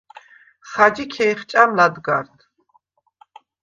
[0.69, 2.37] ხაჯი ქე̄ხჭამ ლადგარდ.